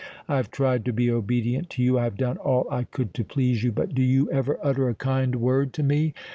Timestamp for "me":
5.83-6.15